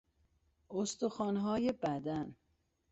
استخوانهای 0.69 1.71
بدن 1.71 2.35